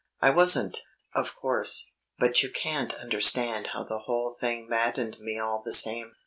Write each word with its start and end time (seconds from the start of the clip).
I 0.19 0.31
wasn't, 0.31 0.79
of 1.13 1.35
course, 1.35 1.91
but 2.17 2.41
you 2.41 2.49
can't 2.49 2.91
understand 2.95 3.67
how 3.73 3.83
the 3.83 3.99
whole 3.99 4.33
thing 4.33 4.67
maddened 4.67 5.17
me 5.19 5.37
all 5.37 5.61
the 5.63 5.73
same. 5.75 6.15